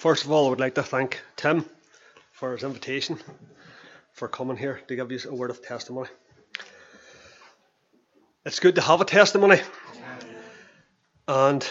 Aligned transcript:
First 0.00 0.24
of 0.24 0.32
all, 0.32 0.46
I 0.46 0.50
would 0.50 0.60
like 0.60 0.76
to 0.76 0.82
thank 0.82 1.20
Tim 1.36 1.66
for 2.32 2.52
his 2.52 2.62
invitation, 2.62 3.18
for 4.14 4.28
coming 4.28 4.56
here 4.56 4.80
to 4.88 4.96
give 4.96 5.12
you 5.12 5.20
a 5.28 5.34
word 5.34 5.50
of 5.50 5.62
testimony. 5.62 6.08
It's 8.46 8.60
good 8.60 8.76
to 8.76 8.80
have 8.80 9.02
a 9.02 9.04
testimony. 9.04 9.60
And 11.28 11.68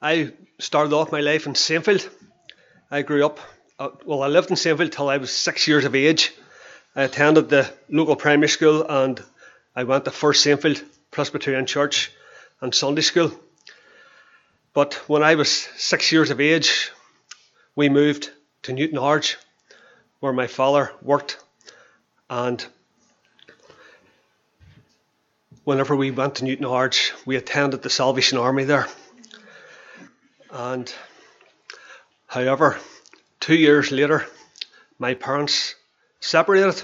I 0.00 0.32
started 0.60 0.92
off 0.92 1.10
my 1.10 1.20
life 1.20 1.46
in 1.46 1.54
Saintfield. 1.54 2.08
I 2.92 3.02
grew 3.02 3.26
up, 3.26 3.40
uh, 3.80 3.90
well, 4.04 4.22
I 4.22 4.28
lived 4.28 4.50
in 4.50 4.56
Saintfield 4.56 4.92
till 4.92 5.08
I 5.08 5.16
was 5.16 5.32
six 5.32 5.66
years 5.66 5.84
of 5.84 5.96
age. 5.96 6.32
I 6.94 7.02
attended 7.02 7.48
the 7.48 7.68
local 7.88 8.14
primary 8.14 8.48
school 8.48 8.86
and 8.88 9.20
I 9.74 9.82
went 9.82 10.04
to 10.04 10.12
First 10.12 10.46
Saintfield 10.46 10.80
Presbyterian 11.10 11.66
Church 11.66 12.12
and 12.62 12.74
Sunday 12.74 13.02
school. 13.02 13.32
But 14.72 14.94
when 15.08 15.22
I 15.22 15.34
was 15.34 15.50
six 15.50 16.10
years 16.12 16.30
of 16.30 16.40
age, 16.40 16.90
we 17.76 17.90
moved 17.90 18.30
to 18.62 18.72
Newtownards, 18.72 19.36
where 20.20 20.32
my 20.32 20.46
father 20.46 20.92
worked. 21.02 21.38
And 22.30 22.64
whenever 25.64 25.94
we 25.94 26.10
went 26.12 26.36
to 26.36 26.44
Newtownards, 26.44 27.12
we 27.26 27.36
attended 27.36 27.82
the 27.82 27.90
Salvation 27.90 28.38
Army 28.38 28.64
there. 28.64 28.88
And 30.50 30.92
however, 32.28 32.78
two 33.40 33.56
years 33.56 33.90
later, 33.90 34.24
my 34.98 35.14
parents 35.14 35.74
separated, 36.20 36.82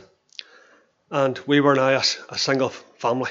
and 1.10 1.38
we 1.46 1.60
were 1.60 1.76
now 1.76 1.90
a, 1.90 2.02
a 2.30 2.38
single 2.38 2.70
family 2.98 3.30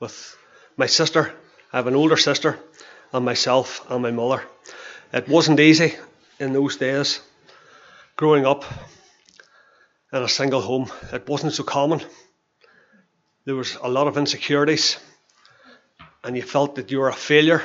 with 0.00 0.36
my 0.76 0.86
sister. 0.86 1.34
I 1.76 1.80
have 1.80 1.88
an 1.88 1.94
older 1.94 2.16
sister, 2.16 2.58
and 3.12 3.22
myself 3.22 3.84
and 3.90 4.02
my 4.02 4.10
mother. 4.10 4.42
It 5.12 5.28
wasn't 5.28 5.60
easy 5.60 5.94
in 6.40 6.54
those 6.54 6.78
days 6.78 7.20
growing 8.16 8.46
up 8.46 8.64
in 10.10 10.22
a 10.22 10.26
single 10.26 10.62
home. 10.62 10.90
It 11.12 11.28
wasn't 11.28 11.52
so 11.52 11.64
common. 11.64 12.00
There 13.44 13.56
was 13.56 13.76
a 13.82 13.90
lot 13.90 14.06
of 14.06 14.16
insecurities, 14.16 14.96
and 16.24 16.34
you 16.34 16.42
felt 16.42 16.76
that 16.76 16.90
you 16.90 16.98
were 16.98 17.10
a 17.10 17.12
failure, 17.12 17.62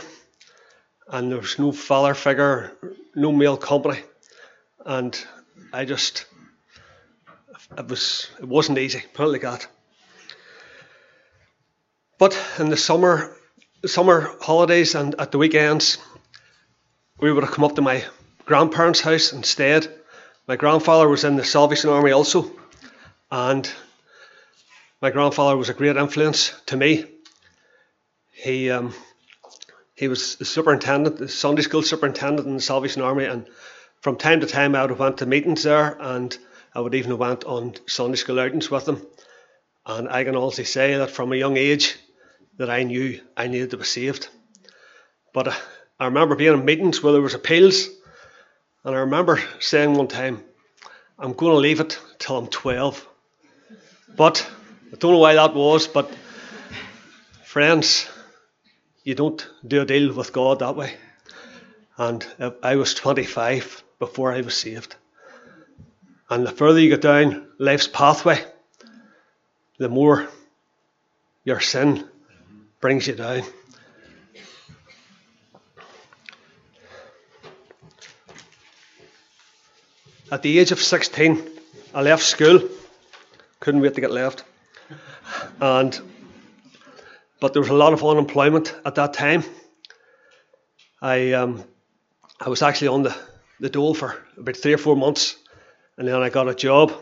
and 1.08 1.32
there 1.32 1.40
was 1.40 1.58
no 1.58 1.72
father 1.72 2.14
figure, 2.14 2.74
no 3.16 3.32
male 3.32 3.56
company, 3.56 4.02
and 4.86 5.18
I 5.72 5.86
just 5.86 6.26
it 7.78 7.88
was 7.88 8.30
it 8.40 8.46
wasn't 8.46 8.78
easy, 8.78 9.06
put 9.14 9.28
it 9.28 9.30
like 9.30 9.44
that. 9.44 9.68
But 12.20 12.38
in 12.60 12.68
the 12.68 12.76
summer, 12.76 13.38
summer 13.88 14.30
holidays 14.42 14.96
and 14.96 15.16
at 15.20 15.32
the 15.32 15.38
weekends, 15.38 15.98
we 17.20 17.32
would 17.32 17.44
have 17.44 17.54
come 17.54 17.66
up 17.66 17.76
to 17.76 17.82
my 17.82 18.04
grandparents' 18.46 19.02
house 19.02 19.32
and 19.32 19.46
stayed. 19.46 19.88
My 20.48 20.56
grandfather 20.56 21.08
was 21.08 21.24
in 21.24 21.36
the 21.36 21.44
Salvation 21.44 21.90
Army 21.90 22.12
also, 22.12 22.52
and 23.32 23.72
my 25.02 25.10
grandfather 25.10 25.58
was 25.58 25.70
a 25.70 25.74
great 25.74 25.98
influence 25.98 26.54
to 26.68 26.78
me. 26.78 27.06
He 28.32 28.70
um, 28.70 28.94
he 29.96 30.08
was 30.08 30.36
the 30.36 30.46
superintendent, 30.46 31.18
the 31.18 31.28
Sunday 31.28 31.62
school 31.62 31.84
superintendent 31.84 32.48
in 32.48 32.56
the 32.56 32.62
Salvation 32.62 33.02
Army, 33.02 33.26
and 33.26 33.48
from 34.02 34.18
time 34.18 34.42
to 34.42 34.48
time 34.48 34.76
I 34.76 34.82
would 34.82 34.90
have 34.90 35.00
went 35.00 35.20
to 35.20 35.26
meetings 35.26 35.64
there, 35.64 35.98
and 36.00 36.36
I 36.74 36.82
would 36.82 36.96
even 36.96 37.12
have 37.12 37.20
went 37.20 37.44
on 37.46 37.76
Sunday 37.88 38.18
school 38.18 38.40
outings 38.40 38.70
with 38.70 38.88
him. 38.88 39.06
And 39.86 40.10
I 40.10 40.24
can 40.24 40.36
honestly 40.36 40.64
say 40.64 40.98
that 40.98 41.12
from 41.12 41.34
a 41.34 41.36
young 41.36 41.58
age, 41.58 41.98
that 42.58 42.70
I 42.70 42.84
knew 42.84 43.20
I 43.36 43.48
needed 43.48 43.72
to 43.72 43.78
be 43.78 43.84
saved. 43.84 44.28
But 45.34 45.48
uh, 45.50 45.54
I 46.00 46.06
remember 46.06 46.36
being 46.36 46.54
in 46.54 46.66
meetings 46.66 47.02
where 47.02 47.14
there 47.14 47.22
was 47.22 47.34
appeals, 47.34 47.88
and 48.84 48.96
I 48.96 49.00
remember 49.00 49.42
saying 49.60 49.94
one 49.94 50.08
time, 50.08 50.44
I'm 51.18 51.34
going 51.34 51.54
to 51.54 51.60
leave 51.60 51.80
it 51.80 52.00
till 52.20 52.38
I'm 52.38 52.48
12. 52.48 53.08
But 54.16 54.50
I 54.92 54.98
don't 54.98 55.12
know 55.12 55.20
why 55.20 55.36
that 55.36 55.54
was, 55.54 55.88
but 55.88 56.12
friends, 57.46 58.10
you 59.04 59.16
don't 59.16 59.48
do 59.66 59.82
a 59.82 59.86
deal 59.86 60.14
with 60.14 60.34
God 60.34 60.60
that 60.60 60.76
way. 60.76 60.96
And 61.98 62.26
I 62.64 62.76
was 62.76 62.94
25 62.94 63.84
before 64.00 64.34
I 64.34 64.42
was 64.42 64.56
saved. 64.56 64.96
And 66.30 66.48
the 66.48 66.52
further 66.52 66.80
you 66.80 66.90
get 66.90 67.02
down 67.02 67.48
life's 67.60 67.88
pathway, 67.88 68.44
the 69.78 69.90
more 69.90 70.28
your 71.44 71.60
sin 71.60 72.08
brings 72.82 73.08
you 73.08 73.14
down. 73.14 73.44
At 80.32 80.42
the 80.42 80.60
age 80.60 80.72
of 80.72 80.80
16, 80.80 81.42
I 81.94 82.02
left 82.02 82.24
school. 82.24 82.62
Couldn't 83.60 83.82
wait 83.82 83.96
to 83.96 84.02
get 84.02 84.12
left. 84.12 84.44
And 85.60 86.00
but 87.40 87.54
there 87.54 87.62
was 87.62 87.70
a 87.70 87.76
lot 87.76 87.94
of 87.94 88.04
unemployment 88.04 88.76
at 88.86 88.96
that 88.96 89.14
time. 89.14 89.44
I 91.02 91.34
um, 91.34 91.64
I 92.40 92.50
was 92.50 92.62
actually 92.62 92.88
on 92.90 93.04
the, 93.04 93.16
the 93.60 93.70
dole 93.70 93.94
for 93.94 94.18
about 94.38 94.58
three 94.58 94.74
or 94.74 94.78
four 94.78 94.96
months 94.96 95.36
and 95.98 96.08
then 96.08 96.16
I 96.16 96.30
got 96.30 96.48
a 96.48 96.56
job. 96.56 96.94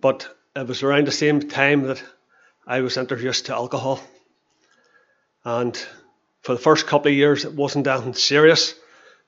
But 0.00 0.28
it 0.54 0.66
was 0.66 0.82
around 0.82 1.06
the 1.06 1.12
same 1.12 1.48
time 1.48 1.82
that 1.84 2.02
I 2.66 2.80
was 2.80 2.96
introduced 2.96 3.46
to 3.46 3.54
alcohol. 3.54 4.00
And 5.46 5.76
for 6.42 6.54
the 6.54 6.60
first 6.60 6.88
couple 6.88 7.08
of 7.08 7.16
years, 7.16 7.44
it 7.44 7.54
wasn't 7.54 7.86
anything 7.86 8.14
serious. 8.14 8.74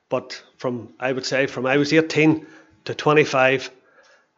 But 0.08 0.42
from, 0.56 0.92
I 0.98 1.12
would 1.12 1.24
say, 1.24 1.46
from 1.46 1.64
I 1.64 1.76
was 1.76 1.92
18 1.92 2.44
to 2.86 2.94
25, 2.94 3.70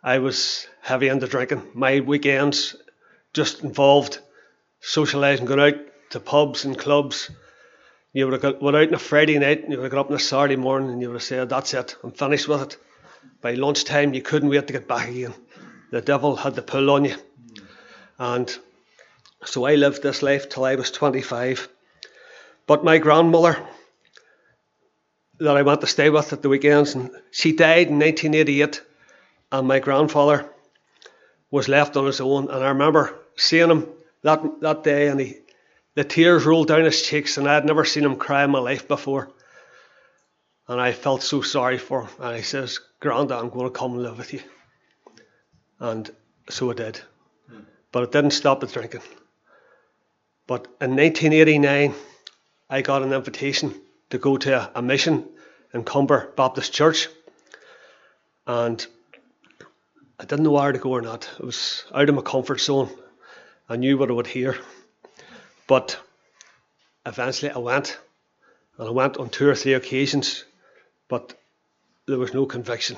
I 0.03 0.19
was 0.19 0.67
heavy 0.83 1.09
into 1.09 1.27
drinking. 1.27 1.63
My 1.73 2.01
weekends 2.01 2.77
just 3.33 3.65
involved 3.65 4.19
socialising, 4.83 5.47
going 5.47 5.75
out 5.75 5.81
to 6.11 6.21
pubs 6.21 6.67
and 6.67 6.79
clubs. 6.79 7.31
You 8.13 8.27
would 8.27 8.35
have 8.35 8.43
got, 8.43 8.63
went 8.63 8.77
out 8.77 8.89
on 8.89 8.95
a 8.95 8.99
Friday 8.99 9.39
night 9.39 9.63
and 9.63 9.73
you 9.73 9.79
would 9.79 9.85
have 9.85 9.93
got 9.93 10.01
up 10.01 10.11
on 10.11 10.17
a 10.17 10.21
Saturday 10.21 10.57
morning 10.57 10.91
and 10.91 11.01
you 11.01 11.09
would 11.09 11.15
have 11.15 11.23
said, 11.23 11.49
That's 11.49 11.73
it, 11.73 11.97
I'm 12.05 12.13
finished 12.13 12.47
with 12.47 12.61
it. 12.61 12.77
By 13.41 13.55
lunchtime, 13.55 14.13
you 14.13 14.21
couldn't 14.21 14.51
wait 14.51 14.67
to 14.67 14.75
get 14.75 14.87
back 14.87 15.09
again. 15.09 15.33
The 15.91 16.03
devil 16.03 16.37
had 16.37 16.57
the 16.57 16.63
pull 16.63 16.91
on 16.91 17.07
you. 17.07 17.17
And 18.19 18.55
so 19.45 19.65
I 19.65 19.75
lived 19.75 20.03
this 20.03 20.23
life 20.23 20.49
till 20.49 20.65
I 20.65 20.75
was 20.75 20.91
25. 20.91 21.69
But 22.67 22.85
my 22.85 22.99
grandmother, 22.99 23.61
that 25.41 25.57
I 25.57 25.63
went 25.63 25.81
to 25.81 25.87
stay 25.87 26.11
with 26.11 26.33
at 26.33 26.43
the 26.43 26.49
weekends, 26.49 26.95
and 26.95 27.11
she 27.31 27.53
died 27.53 27.89
in 27.89 27.99
1988, 27.99 28.83
and 29.51 29.67
my 29.67 29.79
grandfather 29.79 30.49
was 31.51 31.69
left 31.69 31.97
on 31.97 32.07
his 32.07 32.21
own. 32.21 32.51
And 32.51 32.63
I 32.63 32.69
remember 32.69 33.19
seeing 33.37 33.71
him 33.71 33.89
that 34.23 34.61
that 34.61 34.85
day, 34.85 35.09
and 35.09 35.19
he, 35.19 35.39
the 35.95 36.05
tears 36.05 36.45
rolled 36.45 36.69
down 36.69 36.85
his 36.85 37.03
cheeks, 37.03 37.39
and 37.39 37.49
I 37.49 37.55
had 37.55 37.65
never 37.65 37.85
seen 37.85 38.05
him 38.05 38.17
cry 38.17 38.45
in 38.45 38.51
my 38.51 38.61
life 38.61 38.87
before. 38.87 39.31
And 40.69 40.81
I 40.81 40.93
felt 40.93 41.23
so 41.23 41.41
sorry 41.41 41.79
for 41.79 42.03
him. 42.03 42.11
And 42.21 42.37
he 42.37 42.43
says, 42.43 42.79
Granda, 43.03 43.41
I'm 43.41 43.49
going 43.49 43.65
to 43.65 43.71
come 43.71 43.95
and 43.95 44.03
live 44.03 44.19
with 44.19 44.33
you. 44.33 44.41
And 45.81 46.09
so 46.49 46.71
I 46.71 46.75
did. 46.75 47.01
Hmm. 47.51 47.63
But 47.91 48.05
it 48.05 48.13
didn't 48.13 48.33
stop 48.33 48.61
the 48.61 48.69
drinking. 48.69 49.01
But 50.51 50.67
in 50.81 50.97
1989, 50.97 51.95
I 52.69 52.83
got 52.83 53.03
an 53.03 53.13
invitation 53.13 53.73
to 54.11 54.19
go 54.19 54.37
to 54.37 54.77
a, 54.77 54.83
mission 54.83 55.29
in 55.73 55.85
Comber 55.85 56.33
Baptist 56.35 56.73
Church. 56.73 57.07
And 58.49 58.85
I 60.19 60.25
didn't 60.25 60.43
know 60.43 60.51
where 60.51 60.73
to 60.73 60.79
go 60.81 60.91
or 60.91 61.03
not. 61.03 61.31
It 61.39 61.45
was 61.45 61.85
out 61.95 62.09
of 62.09 62.17
my 62.17 62.23
comfort 62.23 62.61
zone. 62.61 62.91
I 63.69 63.77
knew 63.77 63.97
what 63.97 64.11
I 64.11 64.15
would 64.15 64.27
hear. 64.27 64.59
But 65.69 65.97
eventually 67.07 67.53
I 67.53 67.59
went. 67.59 67.97
And 68.77 68.89
I 68.89 68.91
went 68.91 69.19
on 69.19 69.29
two 69.29 69.49
or 69.49 69.55
three 69.55 69.75
occasions 69.75 70.45
but 71.07 71.39
there 72.09 72.19
was 72.19 72.35
no 72.35 72.45
conviction. 72.47 72.97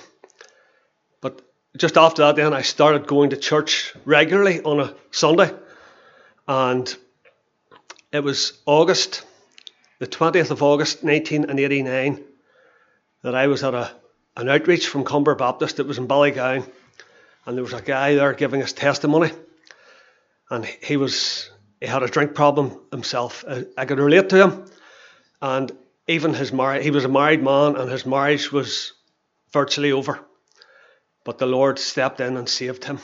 But 1.21 1.43
just 1.77 1.99
after 1.99 2.23
that, 2.23 2.37
then 2.37 2.55
I 2.55 2.63
started 2.63 3.07
going 3.07 3.29
to 3.31 3.37
church 3.37 3.95
regularly 4.07 4.63
on 4.63 4.81
a 4.81 4.95
Sunday, 5.11 5.51
and 6.49 6.97
it 8.13 8.23
was 8.23 8.61
August, 8.67 9.25
the 9.99 10.07
20th 10.07 10.51
of 10.51 10.63
August 10.63 11.03
1989, 11.03 12.23
that 13.23 13.35
I 13.35 13.47
was 13.47 13.65
at 13.65 13.75
a, 13.75 13.91
an 14.37 14.49
outreach 14.49 14.87
from 14.87 15.05
Comber 15.05 15.35
Baptist. 15.35 15.81
It 15.81 15.87
was 15.87 15.99
in 15.99 16.07
Ballygowan, 16.07 16.71
and 17.47 17.57
there 17.57 17.65
was 17.65 17.73
a 17.73 17.81
guy 17.83 18.15
there 18.15 18.35
giving 18.35 18.63
us 18.63 18.73
testimony, 18.73 19.31
and 20.51 20.65
he 20.65 20.97
was 20.97 21.51
he 21.81 21.89
had 21.89 22.03
a 22.03 22.09
drink 22.09 22.35
problem 22.35 22.79
himself. 22.93 23.45
I, 23.49 23.65
I 23.77 23.87
could 23.87 23.99
relate 23.99 24.29
to 24.29 24.43
him, 24.43 24.65
and 25.41 25.73
even 26.07 26.35
his 26.35 26.53
marriage, 26.53 26.85
he 26.85 26.91
was 26.91 27.05
a 27.05 27.09
married 27.09 27.43
man 27.43 27.77
and 27.77 27.91
his 27.91 28.05
marriage 28.05 28.53
was 28.53 28.93
virtually 29.53 29.93
over. 29.93 30.21
But 31.25 31.39
the 31.39 31.47
Lord 31.47 31.79
stepped 31.79 32.21
in 32.21 32.37
and 32.37 32.49
saved 32.49 32.85
him. 32.85 32.99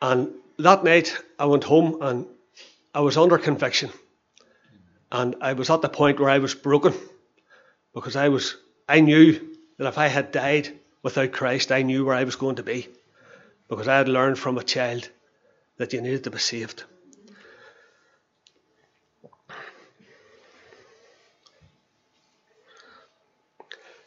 And 0.00 0.30
that 0.58 0.84
night 0.84 1.16
I 1.38 1.46
went 1.46 1.64
home 1.64 1.98
and 2.00 2.26
I 2.94 3.00
was 3.00 3.16
under 3.16 3.38
conviction. 3.38 3.90
And 5.10 5.36
I 5.40 5.54
was 5.54 5.70
at 5.70 5.82
the 5.82 5.88
point 5.88 6.20
where 6.20 6.30
I 6.30 6.38
was 6.38 6.54
broken 6.54 6.94
because 7.94 8.16
I 8.16 8.28
was 8.28 8.56
I 8.88 9.00
knew 9.00 9.56
that 9.78 9.86
if 9.86 9.98
I 9.98 10.08
had 10.08 10.32
died 10.32 10.78
without 11.02 11.32
Christ, 11.32 11.72
I 11.72 11.82
knew 11.82 12.04
where 12.04 12.14
I 12.14 12.24
was 12.24 12.36
going 12.36 12.56
to 12.56 12.62
be. 12.62 12.88
Because 13.68 13.88
I 13.88 13.98
had 13.98 14.08
learned 14.08 14.38
from 14.38 14.58
a 14.58 14.64
child 14.64 15.08
that 15.76 15.92
you 15.92 16.00
needed 16.00 16.24
to 16.24 16.30
be 16.30 16.38
saved. 16.38 16.84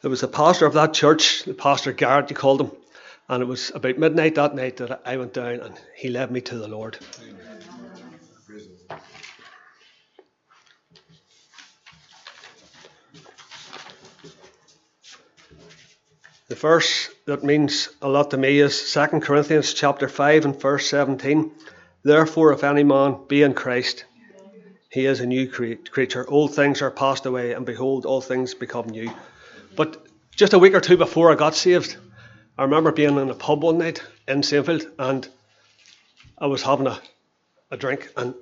There 0.02 0.10
was 0.10 0.24
a 0.24 0.28
pastor 0.28 0.66
of 0.66 0.74
that 0.74 0.94
church, 0.94 1.44
the 1.44 1.54
pastor 1.54 1.92
Garrett, 1.92 2.32
you 2.32 2.36
called 2.36 2.62
him, 2.62 2.72
and 3.30 3.44
it 3.44 3.46
was 3.46 3.72
about 3.76 4.00
midnight 4.00 4.34
that 4.36 4.56
night 4.56 4.78
that 4.78 5.04
I 5.06 5.18
went 5.18 5.34
down 5.34 5.60
and 5.60 5.80
he 5.96 6.10
led 6.10 6.32
me 6.32 6.42
to 6.42 6.58
the 6.58 6.68
Lord. 6.68 6.98
The 16.52 16.58
verse 16.58 17.08
that 17.28 17.46
means 17.46 17.88
a 18.02 18.10
lot 18.10 18.32
to 18.32 18.38
me 18.38 18.60
is 18.60 18.92
2 18.92 19.22
Corinthians 19.22 19.74
chapter 19.74 20.10
5 20.10 20.44
and 20.44 20.62
verse 20.62 20.86
17. 20.90 21.50
Therefore, 22.04 22.52
if 22.52 22.66
any 22.66 22.84
man 22.84 23.20
be 23.30 23.42
in 23.42 23.54
Christ, 23.54 24.04
he 24.90 25.06
is 25.06 25.22
a 25.22 25.26
new 25.26 25.48
creature. 25.48 26.30
Old 26.30 26.54
things 26.54 26.82
are 26.82 26.92
passed 26.92 27.26
away, 27.26 27.54
and 27.54 27.66
behold, 27.66 28.06
all 28.06 28.20
things 28.20 28.54
become 28.54 28.90
new. 28.90 29.10
But 29.78 30.06
just 30.36 30.52
a 30.52 30.60
week 30.60 30.74
or 30.74 30.82
two 30.82 30.98
before 30.98 31.32
I 31.32 31.36
got 31.36 31.56
saved, 31.56 31.96
I 32.58 32.64
remember 32.64 32.92
being 32.92 33.16
in 33.16 33.30
a 33.30 33.34
pub 33.34 33.64
one 33.64 33.78
night 33.78 34.04
in 34.28 34.42
Saintfield 34.42 34.92
and 35.00 35.26
I 36.38 36.48
was 36.48 36.64
having 36.64 36.88
a, 36.88 37.00
a 37.72 37.78
drink 37.78 38.12
and 38.18 38.36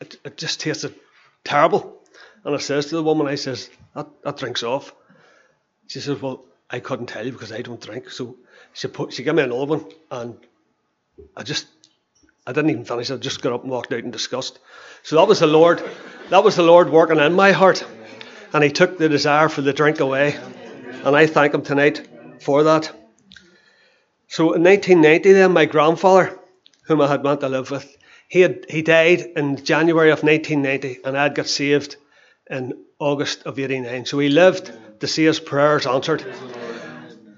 it, 0.00 0.16
it 0.24 0.36
just 0.36 0.60
tasted 0.60 0.94
terrible. 1.42 2.04
And 2.44 2.54
I 2.54 2.58
says 2.58 2.86
to 2.86 2.94
the 2.94 3.02
woman, 3.02 3.26
I 3.26 3.34
says, 3.34 3.68
that, 3.96 4.06
that 4.22 4.36
drink's 4.36 4.62
off. 4.62 4.94
She 5.88 5.98
says, 5.98 6.22
Well, 6.22 6.44
I 6.70 6.80
couldn't 6.80 7.06
tell 7.06 7.26
you 7.26 7.32
because 7.32 7.52
I 7.52 7.62
don't 7.62 7.80
drink. 7.80 8.10
So 8.10 8.36
she 8.72 8.88
put 8.88 9.12
she 9.12 9.22
gave 9.22 9.34
me 9.34 9.42
another 9.42 9.66
one 9.66 9.84
and 10.10 10.36
I 11.36 11.42
just 11.42 11.66
I 12.46 12.52
didn't 12.52 12.70
even 12.70 12.84
finish. 12.84 13.10
I 13.10 13.16
just 13.16 13.42
got 13.42 13.52
up 13.52 13.62
and 13.62 13.70
walked 13.70 13.92
out 13.92 14.04
in 14.04 14.10
disgust. 14.10 14.58
So 15.02 15.16
that 15.16 15.28
was 15.28 15.40
the 15.40 15.46
Lord 15.46 15.82
that 16.30 16.44
was 16.44 16.56
the 16.56 16.62
Lord 16.62 16.90
working 16.90 17.18
in 17.18 17.32
my 17.32 17.52
heart. 17.52 17.84
And 18.52 18.64
he 18.64 18.70
took 18.70 18.98
the 18.98 19.08
desire 19.08 19.48
for 19.48 19.62
the 19.62 19.72
drink 19.72 20.00
away. 20.00 20.36
And 21.04 21.16
I 21.16 21.26
thank 21.26 21.54
him 21.54 21.62
tonight 21.62 22.08
for 22.40 22.64
that. 22.64 22.90
So 24.28 24.52
in 24.52 24.62
1990, 24.62 25.32
then 25.32 25.52
my 25.52 25.64
grandfather, 25.64 26.38
whom 26.84 27.00
I 27.00 27.08
had 27.08 27.24
went 27.24 27.40
to 27.40 27.48
live 27.48 27.70
with, 27.70 27.96
he 28.28 28.40
had 28.40 28.66
he 28.68 28.82
died 28.82 29.20
in 29.34 29.64
January 29.64 30.10
of 30.10 30.22
1990, 30.22 31.00
and 31.04 31.18
I 31.18 31.24
had 31.24 31.34
got 31.34 31.48
saved 31.48 31.96
in 32.48 32.84
August 33.00 33.42
of 33.42 33.58
89. 33.58 34.06
So 34.06 34.20
he 34.20 34.28
lived 34.28 34.72
to 35.00 35.08
see 35.08 35.24
his 35.24 35.40
prayers 35.40 35.86
answered, 35.86 36.24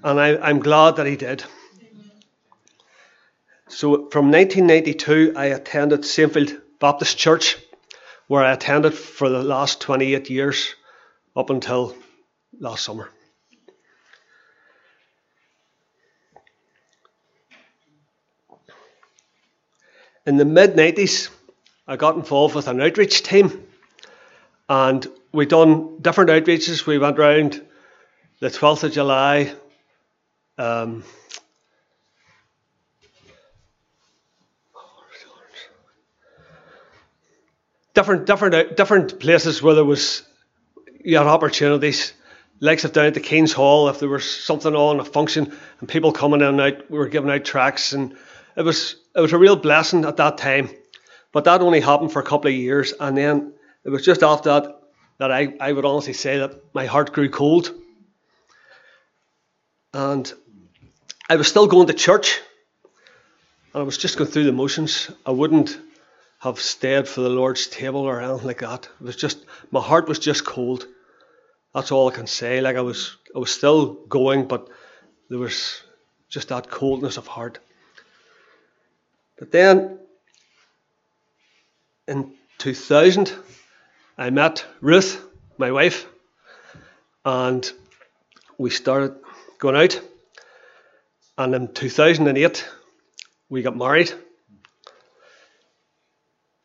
and 0.03 0.19
I, 0.19 0.37
I'm 0.37 0.59
glad 0.59 0.97
that 0.97 1.07
he 1.07 1.15
did. 1.15 1.43
So 3.67 4.09
from 4.09 4.31
1992, 4.31 5.33
I 5.35 5.45
attended 5.45 6.01
Saintfield 6.01 6.61
Baptist 6.79 7.17
Church, 7.17 7.57
where 8.27 8.43
I 8.43 8.53
attended 8.53 8.93
for 8.93 9.29
the 9.29 9.41
last 9.41 9.81
28 9.81 10.29
years 10.29 10.75
up 11.35 11.49
until 11.49 11.95
last 12.59 12.83
summer. 12.83 13.09
In 20.25 20.37
the 20.37 20.45
mid 20.45 20.75
90s, 20.75 21.29
I 21.87 21.95
got 21.97 22.15
involved 22.15 22.55
with 22.55 22.67
an 22.67 22.81
outreach 22.81 23.23
team 23.23 23.65
and 24.69 25.05
we 25.33 25.45
done 25.45 25.99
different 26.01 26.29
outreaches. 26.29 26.85
We 26.85 26.97
went 26.97 27.19
around 27.19 27.61
the 28.39 28.47
12th 28.47 28.83
of 28.83 28.91
July. 28.93 29.53
Um, 30.57 31.03
different, 37.93 38.25
different, 38.25 38.77
different 38.77 39.19
places 39.19 39.61
where 39.61 39.75
there 39.75 39.85
was 39.85 40.23
you 41.03 41.17
had 41.17 41.27
opportunities, 41.27 42.13
likes 42.59 42.85
of 42.85 42.93
down 42.93 43.07
at 43.07 43.13
the 43.13 43.19
King's 43.19 43.51
Hall, 43.51 43.89
if 43.89 43.99
there 43.99 44.09
was 44.09 44.29
something 44.29 44.75
on, 44.75 44.99
a 44.99 45.05
function, 45.05 45.55
and 45.79 45.89
people 45.89 46.11
coming 46.11 46.41
in 46.41 46.47
and 46.47 46.61
out, 46.61 46.89
we 46.89 46.97
were 46.97 47.07
giving 47.07 47.29
out 47.29 47.43
tracts, 47.43 47.93
and 47.93 48.15
it 48.55 48.61
was 48.63 48.95
it 49.15 49.21
was 49.21 49.33
a 49.33 49.37
real 49.37 49.55
blessing 49.55 50.05
at 50.05 50.17
that 50.17 50.37
time. 50.37 50.69
But 51.31 51.45
that 51.45 51.61
only 51.61 51.81
happened 51.81 52.11
for 52.11 52.19
a 52.21 52.25
couple 52.25 52.49
of 52.49 52.55
years, 52.55 52.93
and 52.99 53.17
then 53.17 53.53
it 53.83 53.89
was 53.89 54.05
just 54.05 54.23
after 54.23 54.49
that 54.49 54.79
that 55.19 55.31
I, 55.31 55.53
I 55.59 55.73
would 55.73 55.85
honestly 55.85 56.13
say 56.13 56.39
that 56.39 56.73
my 56.73 56.85
heart 56.85 57.13
grew 57.13 57.29
cold. 57.29 57.71
And 59.93 60.31
I 61.29 61.37
was 61.37 61.47
still 61.47 61.67
going 61.67 61.87
to 61.87 61.93
church, 61.93 62.41
and 63.73 63.81
I 63.81 63.83
was 63.83 63.97
just 63.97 64.17
going 64.17 64.29
through 64.29 64.43
the 64.43 64.51
motions. 64.51 65.09
I 65.25 65.31
wouldn't 65.31 65.79
have 66.39 66.59
stayed 66.59 67.07
for 67.07 67.21
the 67.21 67.29
Lord's 67.29 67.67
table 67.67 68.01
or 68.01 68.19
anything 68.19 68.45
like 68.45 68.59
that. 68.59 68.89
It 68.99 69.03
was 69.03 69.15
just 69.15 69.45
my 69.71 69.79
heart 69.79 70.09
was 70.09 70.19
just 70.19 70.43
cold. 70.43 70.85
That's 71.73 71.93
all 71.93 72.09
I 72.09 72.13
can 72.13 72.27
say. 72.27 72.59
Like 72.59 72.75
I 72.75 72.81
was 72.81 73.15
I 73.33 73.39
was 73.39 73.51
still 73.51 73.93
going, 73.93 74.49
but 74.49 74.67
there 75.29 75.39
was 75.39 75.81
just 76.27 76.49
that 76.49 76.69
coldness 76.69 77.15
of 77.15 77.25
heart. 77.25 77.59
But 79.39 79.51
then 79.51 79.99
in 82.05 82.33
2000, 82.57 83.31
I 84.17 84.29
met 84.29 84.65
Ruth, 84.81 85.25
my 85.57 85.71
wife, 85.71 86.05
and 87.23 87.71
we 88.57 88.69
started 88.69 89.15
going 89.57 89.77
out. 89.77 90.01
And 91.37 91.55
in 91.55 91.73
2008, 91.73 92.67
we 93.49 93.61
got 93.63 93.75
married. 93.75 94.11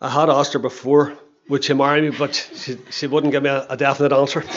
I 0.00 0.10
had 0.10 0.30
asked 0.30 0.52
her 0.52 0.58
before, 0.58 1.18
would 1.48 1.64
she 1.64 1.74
marry 1.74 2.02
me, 2.02 2.16
but 2.16 2.34
she, 2.54 2.78
she 2.90 3.06
wouldn't 3.06 3.32
give 3.32 3.42
me 3.42 3.48
a, 3.48 3.66
a 3.68 3.76
definite 3.76 4.12
answer. 4.12 4.42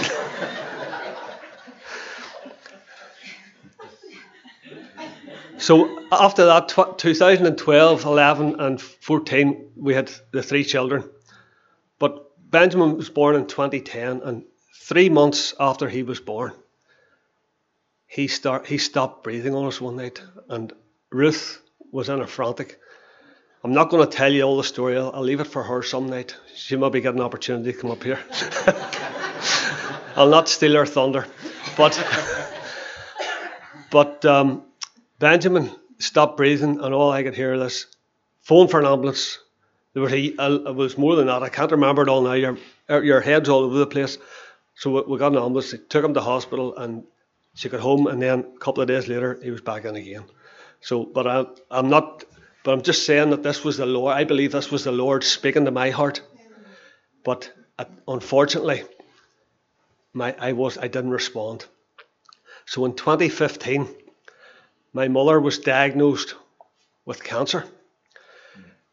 so 5.57 6.05
after 6.11 6.45
that, 6.45 6.67
2012, 6.67 8.05
11, 8.05 8.59
and 8.59 8.81
14, 8.81 9.71
we 9.77 9.93
had 9.93 10.11
the 10.31 10.43
three 10.43 10.65
children. 10.65 11.09
But 11.97 12.27
Benjamin 12.51 12.97
was 12.97 13.09
born 13.09 13.36
in 13.36 13.47
2010, 13.47 14.21
and 14.24 14.43
three 14.75 15.09
months 15.09 15.53
after 15.59 15.88
he 15.88 16.03
was 16.03 16.19
born, 16.19 16.51
he, 18.12 18.27
start, 18.27 18.68
he 18.68 18.77
stopped 18.77 19.24
breathing 19.24 19.56
on 19.56 19.68
us 19.68 19.80
one 19.80 19.96
night, 19.96 20.22
and 20.50 20.74
Ruth 21.12 21.62
was 21.94 22.10
in 22.10 22.20
a 22.20 22.27
frantic. 22.27 22.77
I'm 23.63 23.74
not 23.74 23.89
going 23.89 24.06
to 24.06 24.18
tell 24.18 24.30
you 24.30 24.41
all 24.41 24.58
the 24.58 24.65
story. 24.65 24.98
I'll, 24.98 25.12
I'll 25.13 25.22
leave 25.22 25.39
it 25.39 25.48
for 25.48 25.63
her 25.63 25.82
some 25.82 26.10
night. 26.10 26.36
She 26.53 26.75
might 26.75 26.91
be 26.91 27.00
getting 27.00 27.22
an 27.22 27.25
opportunity 27.25 27.72
to 27.72 27.77
come 27.77 27.89
up 27.89 28.03
here. 28.03 28.20
I'll 30.18 30.27
not 30.27 30.50
steal 30.50 30.75
her 30.75 30.86
thunder, 30.86 31.25
but 31.77 31.98
but 33.89 34.25
um, 34.25 34.63
Benjamin 35.20 35.72
stopped 36.00 36.36
breathing, 36.36 36.82
and 36.82 36.94
all 36.94 37.13
I 37.13 37.24
could 37.24 37.36
hear 37.36 37.56
was 37.56 37.86
phone 38.41 38.68
for 38.68 38.82
an 38.82 38.88
ambulance. 38.88 39.39
There 39.94 40.03
was 40.03 40.12
a, 40.12 40.18
it 40.18 40.75
was 40.75 40.98
more 40.98 41.15
than 41.15 41.27
that. 41.27 41.44
I 41.44 41.50
can't 41.50 41.72
remember 41.72 42.01
it 42.01 42.10
all 42.10 42.24
now. 42.24 42.34
Your 42.34 42.58
your 42.89 43.22
head's 43.22 43.48
all 43.48 43.62
over 43.62 43.77
the 43.77 43.88
place. 43.88 44.18
So 44.75 44.91
we, 44.91 45.13
we 45.13 45.18
got 45.18 45.32
an 45.32 45.38
ambulance. 45.38 45.74
Took 45.88 46.03
him 46.03 46.13
to 46.13 46.20
hospital, 46.20 46.75
and 46.75 47.06
she 47.53 47.70
got 47.70 47.79
home. 47.79 48.08
And 48.08 48.22
then 48.22 48.39
a 48.55 48.60
couple 48.60 48.81
of 48.81 48.88
days 48.88 49.08
later, 49.08 49.39
he 49.41 49.51
was 49.51 49.62
back 49.62 49.86
in 49.86 49.96
again. 49.96 50.24
So, 50.81 51.05
but 51.05 51.27
I, 51.27 51.46
I'm 51.70 51.89
not 51.89 52.25
but 52.63 52.74
I'm 52.74 52.81
just 52.81 53.05
saying 53.05 53.31
that 53.31 53.43
this 53.43 53.63
was 53.63 53.77
the 53.77 53.86
Lord. 53.86 54.15
I 54.15 54.24
believe 54.24 54.51
this 54.51 54.72
was 54.72 54.84
the 54.84 54.91
Lord 54.91 55.24
speaking 55.24 55.65
to 55.65 55.72
my 55.72 55.89
heart. 55.89 56.22
But 57.24 57.51
uh, 57.79 57.86
unfortunately, 58.08 58.84
my 60.13 60.36
I 60.39 60.53
was 60.53 60.77
I 60.77 60.88
didn't 60.88 61.12
respond. 61.12 61.65
So 62.65 62.86
in 62.86 62.96
2015, 62.96 63.88
my 64.93 65.08
mother 65.08 65.39
was 65.39 65.60
diagnosed 65.60 66.36
with 67.05 67.24
cancer. 67.24 67.65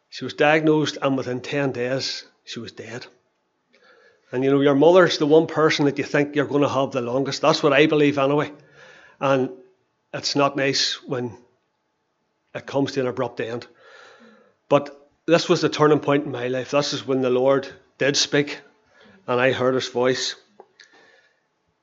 She 0.08 0.24
was 0.24 0.32
diagnosed, 0.32 0.96
and 1.02 1.18
within 1.18 1.40
10 1.40 1.72
days, 1.72 2.24
she 2.44 2.60
was 2.60 2.72
dead. 2.72 3.06
And 4.30 4.44
you 4.44 4.50
know, 4.50 4.60
your 4.60 4.74
mother's 4.74 5.18
the 5.18 5.26
one 5.26 5.46
person 5.46 5.86
that 5.86 5.98
you 5.98 6.04
think 6.04 6.36
you're 6.36 6.46
going 6.46 6.62
to 6.62 6.68
have 6.68 6.92
the 6.92 7.00
longest. 7.00 7.40
That's 7.40 7.62
what 7.62 7.72
I 7.72 7.86
believe, 7.86 8.18
anyway. 8.18 8.52
And 9.20 9.50
it's 10.12 10.36
not 10.36 10.56
nice 10.56 11.02
when 11.06 11.36
it 12.54 12.66
comes 12.66 12.92
to 12.92 13.00
an 13.00 13.06
abrupt 13.06 13.40
end. 13.40 13.66
But 14.68 14.94
this 15.26 15.48
was 15.48 15.60
the 15.60 15.68
turning 15.68 16.00
point 16.00 16.26
in 16.26 16.32
my 16.32 16.48
life. 16.48 16.70
This 16.70 16.92
is 16.92 17.06
when 17.06 17.22
the 17.22 17.30
Lord 17.30 17.68
did 17.98 18.16
speak 18.16 18.58
and 19.26 19.40
I 19.40 19.52
heard 19.52 19.74
his 19.74 19.88
voice. 19.88 20.34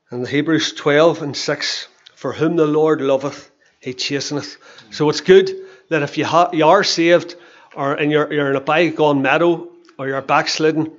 And 0.10 0.28
Hebrews 0.28 0.74
12 0.74 1.22
and 1.22 1.38
6 1.38 1.88
For 2.16 2.34
whom 2.34 2.56
the 2.56 2.68
Lord 2.68 3.02
loveth, 3.02 3.52
he 3.80 3.94
chasteneth. 3.94 4.58
So 4.92 5.10
it's 5.10 5.22
good 5.22 5.52
that 5.90 6.02
if 6.02 6.18
you, 6.18 6.26
ha- 6.26 6.50
you 6.54 6.66
are 6.66 6.84
saved 6.84 7.36
or 7.76 7.96
in 7.96 8.10
you're, 8.10 8.32
you're 8.34 8.50
in 8.50 8.56
a 8.56 8.62
Bypath 8.62 9.22
Meadow 9.22 9.70
or 9.98 10.08
you're 10.08 10.22
backslidden, 10.22 10.92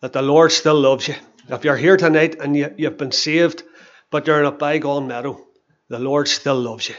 that 0.00 0.12
the 0.12 0.22
Lord 0.22 0.52
still 0.52 0.80
loves 0.80 1.08
you. 1.08 1.14
If 1.48 1.64
you're 1.64 1.76
here 1.76 1.96
tonight 1.96 2.36
and 2.40 2.56
you, 2.56 2.74
you've 2.76 2.98
been 2.98 3.12
saved, 3.12 3.62
but 4.10 4.26
you're 4.26 4.40
in 4.40 4.46
a 4.46 4.52
Bypath 4.52 5.06
Meadow, 5.06 5.46
the 5.88 5.98
Lord 5.98 6.28
still 6.28 6.60
loves 6.60 6.88
you. 6.88 6.94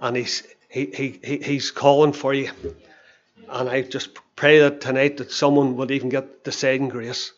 And 0.00 0.16
He's 0.16 0.46
he, 0.68 0.86
he, 0.86 1.20
he, 1.22 1.38
He's 1.38 1.70
calling 1.70 2.12
for 2.12 2.34
you. 2.34 2.50
And 3.48 3.68
I 3.68 3.82
just 3.82 4.10
pray 4.36 4.60
that 4.60 4.80
tonight 4.80 5.16
that 5.16 5.32
someone 5.32 5.76
would 5.76 5.90
even 5.90 6.10
get 6.10 6.44
the 6.44 6.52
saving 6.52 6.88
grace 6.88 7.32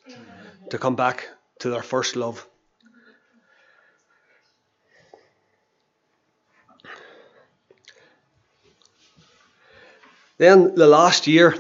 to 0.71 0.79
come 0.79 0.97
back 0.97 1.29
to 1.61 1.71
their 1.71 1.83
first 1.83 2.17
love. 2.17 2.47
Then 10.39 10.75
the 10.75 10.87
last 10.87 11.27
year 11.27 11.55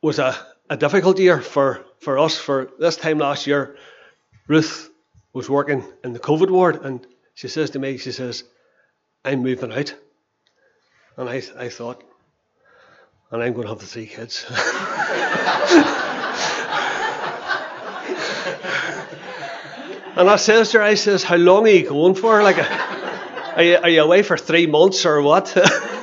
was 0.00 0.20
a, 0.20 0.36
a 0.70 0.76
difficult 0.76 1.18
year 1.18 1.40
for, 1.40 1.84
for 1.98 2.18
us. 2.18 2.36
For 2.36 2.70
this 2.78 2.96
time 2.96 3.18
last 3.18 3.46
year, 3.46 3.76
Ruth 4.46 4.90
was 5.32 5.50
working 5.50 5.84
in 6.02 6.12
the 6.12 6.18
COVID 6.18 6.50
ward 6.50 6.84
and 6.84 7.06
she 7.34 7.48
says 7.48 7.70
to 7.70 7.78
me, 7.78 7.98
she 7.98 8.12
says, 8.12 8.44
I'm 9.24 9.42
moving 9.42 9.72
out. 9.72 9.94
And 11.16 11.28
I, 11.28 11.42
I 11.58 11.68
thought, 11.68 12.02
and 13.30 13.42
I'm 13.42 13.52
going 13.52 13.64
to 13.64 13.70
have 13.70 13.80
the 13.80 13.86
three 13.86 14.06
kids. 14.06 14.44
and 20.16 20.30
I 20.30 20.36
says 20.36 20.70
to 20.70 20.78
her, 20.78 20.84
I 20.84 20.94
says, 20.94 21.24
how 21.24 21.36
long 21.36 21.64
are 21.64 21.70
you 21.70 21.88
going 21.88 22.14
for? 22.14 22.42
Like, 22.42 22.58
are 23.56 23.62
you, 23.62 23.76
are 23.76 23.88
you 23.88 24.02
away 24.02 24.22
for 24.22 24.36
three 24.36 24.66
months 24.66 25.04
or 25.06 25.22
what? 25.22 25.56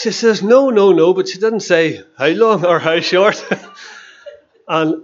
she 0.00 0.10
says, 0.12 0.42
no, 0.42 0.70
no, 0.70 0.92
no, 0.92 1.12
but 1.12 1.28
she 1.28 1.38
didn't 1.38 1.60
say 1.60 2.02
how 2.16 2.28
long 2.28 2.64
or 2.64 2.78
how 2.78 3.00
short. 3.00 3.44
and 4.68 5.02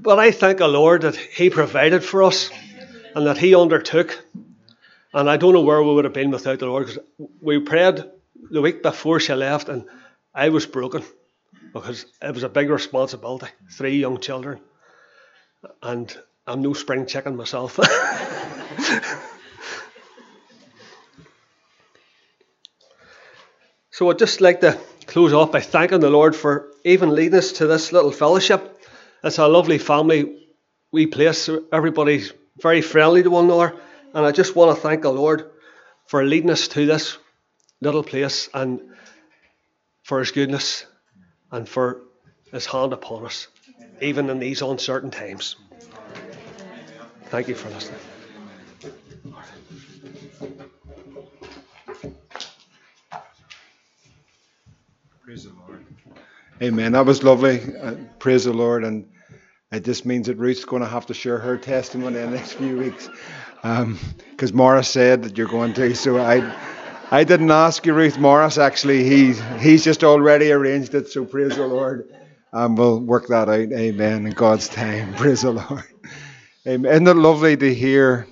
but 0.00 0.18
I 0.18 0.32
thank 0.32 0.58
the 0.58 0.68
Lord 0.68 1.02
that 1.02 1.16
He 1.16 1.50
provided 1.50 2.04
for 2.04 2.24
us 2.24 2.50
and 3.14 3.26
that 3.26 3.38
He 3.38 3.54
undertook. 3.54 4.24
And 5.12 5.30
I 5.30 5.36
don't 5.36 5.54
know 5.54 5.62
where 5.62 5.82
we 5.82 5.94
would 5.94 6.04
have 6.04 6.14
been 6.14 6.32
without 6.32 6.58
the 6.58 6.66
Lord 6.66 6.86
because 6.86 7.02
we 7.40 7.60
prayed 7.60 8.02
the 8.50 8.60
week 8.60 8.82
before 8.82 9.20
she 9.20 9.32
left 9.34 9.68
and 9.68 9.84
I 10.34 10.48
was 10.48 10.66
broken 10.66 11.04
because 11.72 12.04
it 12.20 12.34
was 12.34 12.42
a 12.42 12.48
big 12.48 12.70
responsibility. 12.70 13.46
Three 13.70 13.98
young 13.98 14.20
children. 14.20 14.60
And 15.80 16.14
I'm 16.46 16.60
no 16.60 16.72
spring 16.72 17.06
chicken 17.06 17.36
myself. 17.36 17.78
so 23.94 24.10
I'd 24.10 24.18
just 24.18 24.40
like 24.40 24.60
to 24.62 24.76
close 25.06 25.32
off 25.32 25.52
by 25.52 25.60
thanking 25.60 26.00
the 26.00 26.10
Lord 26.10 26.34
for 26.34 26.72
even 26.84 27.14
leading 27.14 27.38
us 27.38 27.52
to 27.52 27.68
this 27.68 27.92
little 27.92 28.10
fellowship. 28.10 28.82
It's 29.22 29.38
a 29.38 29.46
lovely 29.46 29.78
family 29.78 30.48
we 30.90 31.06
place. 31.06 31.48
Everybody's 31.72 32.32
very 32.60 32.80
friendly 32.80 33.22
to 33.22 33.30
one 33.30 33.44
another. 33.44 33.76
And 34.12 34.26
I 34.26 34.32
just 34.32 34.56
want 34.56 34.76
to 34.76 34.82
thank 34.82 35.02
the 35.02 35.12
Lord 35.12 35.48
for 36.08 36.24
leading 36.24 36.50
us 36.50 36.66
to 36.68 36.84
this 36.86 37.18
little 37.80 38.02
place 38.02 38.48
and 38.52 38.80
for 40.02 40.18
his 40.18 40.32
goodness 40.32 40.86
and 41.52 41.68
for 41.68 42.00
his 42.50 42.66
hand 42.66 42.92
upon 42.92 43.24
us, 43.24 43.46
even 44.02 44.28
in 44.28 44.40
these 44.40 44.60
uncertain 44.60 45.12
times. 45.12 45.54
Thank 47.26 47.46
you 47.46 47.54
for 47.54 47.70
listening. 47.70 48.00
Praise 55.24 55.44
the 55.44 55.52
Lord. 55.66 55.84
Amen. 56.62 56.92
That 56.92 57.06
was 57.06 57.22
lovely. 57.22 57.60
Uh, 57.76 57.96
praise 58.18 58.44
the 58.44 58.52
Lord. 58.52 58.84
And 58.84 59.08
it 59.72 59.84
just 59.84 60.06
means 60.06 60.26
that 60.28 60.38
Ruth's 60.38 60.64
going 60.64 60.82
to 60.82 60.88
have 60.88 61.06
to 61.06 61.14
share 61.14 61.38
her 61.38 61.56
testimony 61.56 62.18
in 62.18 62.30
the 62.30 62.36
next 62.36 62.52
few 62.54 62.78
weeks. 62.78 63.08
Because 63.62 64.50
um, 64.50 64.56
Maurice 64.56 64.88
said 64.88 65.22
that 65.24 65.36
you're 65.38 65.48
going 65.48 65.74
to. 65.74 65.94
So 65.94 66.18
I. 66.18 66.54
I 67.10 67.22
didn't 67.22 67.50
ask 67.50 67.84
you, 67.86 67.92
Ruth 67.94 68.18
Maurice. 68.18 68.58
Actually, 68.58 69.04
he 69.04 69.34
he's 69.60 69.84
just 69.84 70.02
already 70.02 70.50
arranged 70.50 70.94
it. 70.94 71.08
So 71.08 71.24
praise 71.24 71.54
the 71.54 71.66
Lord, 71.66 72.10
and 72.50 72.76
we'll 72.76 72.98
work 72.98 73.28
that 73.28 73.48
out. 73.48 73.72
Amen. 73.72 74.26
In 74.26 74.32
God's 74.32 74.68
time. 74.68 75.14
Praise 75.14 75.42
the 75.42 75.52
Lord. 75.52 75.84
Amen. 76.66 76.90
Isn't 76.90 77.06
it 77.06 77.14
lovely 77.14 77.56
to 77.58 77.74
hear 77.74 78.26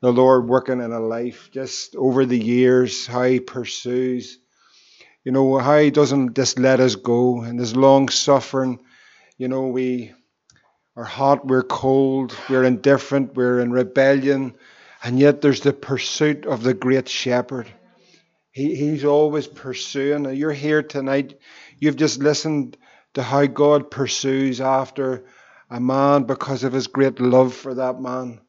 the 0.00 0.12
Lord 0.12 0.48
working 0.48 0.80
in 0.80 0.92
a 0.92 1.00
life 1.00 1.50
just 1.52 1.96
over 1.96 2.24
the 2.24 2.38
years? 2.38 3.06
How 3.06 3.24
He 3.24 3.40
pursues, 3.40 4.38
you 5.24 5.32
know, 5.32 5.58
how 5.58 5.78
He 5.78 5.90
doesn't 5.90 6.34
just 6.34 6.58
let 6.58 6.80
us 6.80 6.96
go, 6.96 7.42
and 7.42 7.58
His 7.58 7.76
long 7.76 8.08
suffering. 8.08 8.80
You 9.38 9.48
know, 9.48 9.68
we 9.68 10.12
are 10.96 11.04
hot, 11.04 11.46
we're 11.46 11.62
cold, 11.62 12.36
we're 12.48 12.64
indifferent, 12.64 13.34
we're 13.34 13.60
in 13.60 13.72
rebellion, 13.72 14.54
and 15.02 15.18
yet 15.18 15.40
there's 15.40 15.60
the 15.60 15.72
pursuit 15.72 16.46
of 16.46 16.62
the 16.62 16.74
great 16.74 17.08
Shepherd 17.08 17.68
he, 18.52 18.76
he's 18.76 19.04
always 19.04 19.46
pursuing. 19.46 20.32
You're 20.34 20.52
here 20.52 20.82
tonight. 20.82 21.40
You've 21.78 21.96
just 21.96 22.20
listened 22.20 22.76
to 23.14 23.22
how 23.22 23.46
God 23.46 23.90
pursues 23.90 24.60
after 24.60 25.24
a 25.70 25.80
man 25.80 26.24
because 26.24 26.62
of 26.62 26.74
his 26.74 26.86
great 26.86 27.18
love 27.18 27.54
for 27.54 27.74
that 27.74 28.00
man. 28.00 28.40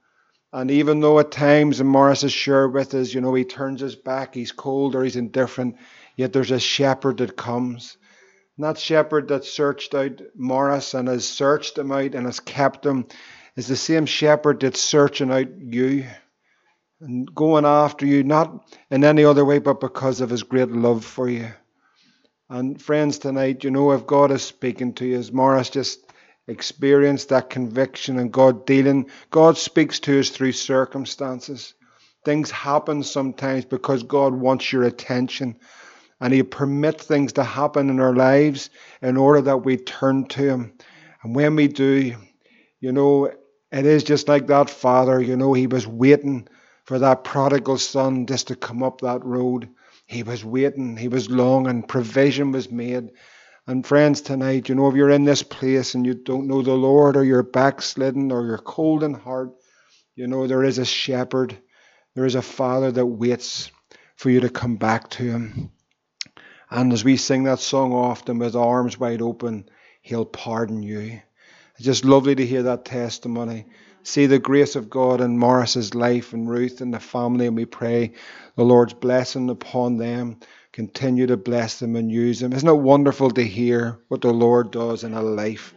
And 0.52 0.70
even 0.70 1.00
though 1.00 1.20
at 1.20 1.32
times, 1.32 1.80
and 1.80 1.90
Maurice 1.90 2.24
is 2.24 2.34
sure 2.34 2.68
with 2.68 2.94
us, 2.94 3.14
you 3.14 3.22
know, 3.22 3.34
he 3.34 3.46
turns 3.46 3.82
his 3.82 3.96
back, 3.96 4.36
he's 4.36 4.52
cold 4.52 4.94
or 4.94 5.04
he's 5.04 5.16
indifferent, 5.16 5.78
yet 6.16 6.34
there's 6.34 6.52
a 6.52 6.60
shepherd 6.60 7.18
that 7.18 7.38
comes. 7.38 7.98
And 8.58 8.66
that 8.66 8.78
shepherd 8.78 9.30
that 9.30 9.46
searched 9.46 9.96
out 9.96 10.22
Maurice 10.36 10.94
and 10.94 11.08
has 11.08 11.26
searched 11.26 11.78
him 11.78 11.92
out 11.92 12.16
and 12.16 12.26
has 12.26 12.40
kept 12.40 12.86
him 12.86 13.08
is 13.56 13.68
the 13.68 13.76
same 13.76 14.06
shepherd 14.06 14.60
that's 14.60 14.80
searching 14.80 15.32
out 15.32 15.60
you 15.60 16.06
and 17.02 17.34
going 17.34 17.66
after 17.66 18.06
you, 18.06 18.24
not 18.24 18.66
in 18.90 19.04
any 19.04 19.26
other 19.26 19.44
way, 19.44 19.60
but 19.60 19.80
because 19.80 20.22
of 20.22 20.30
his 20.30 20.44
great 20.44 20.72
love 20.72 21.04
for 21.04 21.28
you. 21.28 21.52
And 22.50 22.82
friends, 22.82 23.18
tonight, 23.18 23.64
you 23.64 23.72
know, 23.72 23.92
if 23.92 24.06
God 24.06 24.32
is 24.32 24.44
speaking 24.44 24.94
to 24.96 25.06
you, 25.06 25.18
as 25.18 25.32
Maurice 25.32 25.70
just 25.70 26.00
experienced 26.48 27.30
that 27.30 27.50
conviction 27.50 28.20
and 28.20 28.32
God 28.32 28.66
dealing, 28.66 29.10
God 29.32 29.58
speaks 29.58 30.00
to 30.02 30.20
us 30.20 30.30
through 30.30 30.52
circumstances. 30.52 31.74
Things 32.26 32.52
happen 32.52 33.04
sometimes 33.04 33.66
because 33.66 34.04
God 34.04 34.34
wants 34.34 34.72
your 34.72 34.84
attention. 34.84 35.58
And 36.20 36.34
He 36.34 36.44
permits 36.44 37.06
things 37.06 37.34
to 37.34 37.44
happen 37.44 37.90
in 37.90 38.00
our 38.00 38.16
lives 38.16 38.70
in 39.02 39.18
order 39.18 39.42
that 39.42 39.58
we 39.66 39.78
turn 39.78 40.26
to 40.30 40.42
Him. 40.42 40.74
And 41.24 41.36
when 41.36 41.56
we 41.56 41.68
do, 41.68 42.16
you 42.80 42.92
know, 42.92 43.32
it 43.74 43.88
is 43.88 44.04
just 44.04 44.28
like 44.28 44.48
that 44.48 44.70
father, 44.70 45.20
you 45.20 45.36
know, 45.36 45.54
he 45.54 45.66
was 45.66 45.88
waiting 45.88 46.48
for 46.86 47.00
that 47.00 47.24
prodigal 47.24 47.80
son 47.80 48.28
just 48.28 48.50
to 48.50 48.56
come 48.56 48.84
up 48.84 49.02
that 49.02 49.26
road. 49.26 49.70
He 50.06 50.22
was 50.22 50.46
waiting, 50.46 50.96
he 50.96 51.08
was 51.08 51.30
longing, 51.30 51.84
provision 51.84 52.52
was 52.52 52.70
made. 52.70 53.10
And 53.66 53.88
friends, 53.88 54.22
tonight, 54.22 54.70
you 54.70 54.76
know, 54.76 54.90
if 54.90 54.96
you're 54.96 55.10
in 55.10 55.24
this 55.24 55.42
place 55.42 55.96
and 55.96 56.06
you 56.06 56.14
don't 56.14 56.48
know 56.48 56.62
the 56.62 56.74
Lord 56.74 57.18
or 57.18 57.24
you're 57.24 57.42
backslidden 57.42 58.32
or 58.32 58.46
you're 58.46 58.60
cold 58.60 59.04
in 59.04 59.16
heart, 59.16 59.54
you 60.16 60.28
know, 60.28 60.46
there 60.46 60.64
is 60.64 60.78
a 60.78 60.86
shepherd, 60.86 61.58
there 62.14 62.26
is 62.26 62.36
a 62.36 62.42
father 62.44 62.92
that 62.92 63.06
waits 63.06 63.72
for 64.18 64.30
you 64.30 64.42
to 64.42 64.50
come 64.50 64.76
back 64.76 65.10
to 65.12 65.24
him. 65.24 65.72
And 66.74 66.92
as 66.92 67.06
we 67.06 67.18
sing 67.18 67.44
that 67.44 67.60
song 67.60 67.94
often 67.94 68.40
with 68.40 68.56
arms 68.56 69.00
wide 69.00 69.22
open, 69.22 69.70
he'll 70.02 70.26
pardon 70.26 70.82
you. 70.82 71.22
It's 71.76 71.86
just 71.86 72.04
lovely 72.04 72.36
to 72.36 72.46
hear 72.46 72.64
that 72.64 72.84
testimony 72.84 73.68
see 74.04 74.26
the 74.26 74.40
grace 74.40 74.76
of 74.76 74.90
God 74.90 75.22
in 75.22 75.38
Maurice's 75.38 75.96
life 75.96 76.34
and 76.34 76.50
Ruth 76.50 76.82
and 76.82 76.94
the 76.94 77.00
family, 77.00 77.48
and 77.48 77.56
we 77.56 77.66
pray 77.66 78.14
the 78.56 78.64
Lord's 78.64 78.94
blessing 78.94 79.50
upon 79.50 79.98
them. 79.98 80.40
Continue 80.72 81.28
to 81.28 81.38
bless 81.38 81.80
them 81.80 81.96
and 81.96 82.12
use 82.12 82.40
them. 82.40 82.54
Isn't 82.54 82.68
it 82.68 82.74
wonderful 82.74 83.32
to 83.32 83.44
hear 83.44 84.00
what 84.10 84.22
the 84.22 84.34
Lord 84.34 84.72
does 84.72 85.04
in 85.04 85.14
a 85.14 85.22
life? 85.22 85.74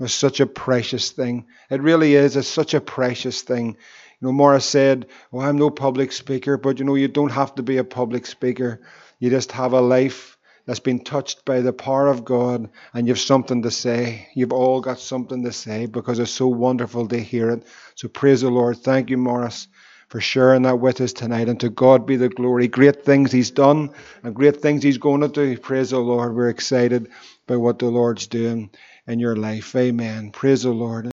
It's 0.00 0.12
such 0.12 0.40
a 0.40 0.46
precious 0.46 1.12
thing. 1.12 1.46
It 1.70 1.80
really 1.80 2.14
is. 2.14 2.36
It's 2.36 2.48
such 2.48 2.74
a 2.74 2.80
precious 2.80 3.42
thing. 3.42 3.76
You 4.20 4.28
know, 4.28 4.32
Maurice 4.32 4.64
said, 4.64 5.06
"Oh, 5.32 5.40
I'm 5.40 5.56
no 5.56 5.70
public 5.70 6.12
speaker," 6.12 6.56
but 6.56 6.78
you 6.78 6.84
know, 6.84 6.96
you 6.96 7.08
don't 7.08 7.30
have 7.30 7.54
to 7.54 7.62
be 7.62 7.76
a 7.76 7.84
public 7.84 8.26
speaker. 8.26 8.80
You 9.22 9.30
just 9.30 9.52
have 9.52 9.72
a 9.72 9.80
life 9.80 10.36
that's 10.66 10.80
been 10.80 10.98
touched 10.98 11.44
by 11.44 11.60
the 11.60 11.72
power 11.72 12.08
of 12.08 12.24
God 12.24 12.68
and 12.92 13.06
you've 13.06 13.20
something 13.20 13.62
to 13.62 13.70
say. 13.70 14.26
You've 14.34 14.52
all 14.52 14.80
got 14.80 14.98
something 14.98 15.44
to 15.44 15.52
say 15.52 15.86
because 15.86 16.18
it's 16.18 16.32
so 16.32 16.48
wonderful 16.48 17.06
to 17.06 17.20
hear 17.20 17.50
it. 17.50 17.64
So 17.94 18.08
praise 18.08 18.40
the 18.40 18.50
Lord. 18.50 18.78
Thank 18.78 19.10
you, 19.10 19.16
Maurice, 19.16 19.68
for 20.08 20.20
sharing 20.20 20.62
that 20.62 20.80
with 20.80 21.00
us 21.00 21.12
tonight. 21.12 21.48
And 21.48 21.60
to 21.60 21.70
God 21.70 22.04
be 22.04 22.16
the 22.16 22.30
glory. 22.30 22.66
Great 22.66 23.04
things 23.04 23.30
He's 23.30 23.52
done 23.52 23.90
and 24.24 24.34
great 24.34 24.56
things 24.56 24.82
He's 24.82 24.98
going 24.98 25.20
to 25.20 25.28
do. 25.28 25.56
Praise 25.56 25.90
the 25.90 26.00
Lord. 26.00 26.34
We're 26.34 26.48
excited 26.48 27.08
by 27.46 27.58
what 27.58 27.78
the 27.78 27.90
Lord's 27.90 28.26
doing 28.26 28.70
in 29.06 29.20
your 29.20 29.36
life. 29.36 29.76
Amen. 29.76 30.32
Praise 30.32 30.64
the 30.64 30.72
Lord. 30.72 31.12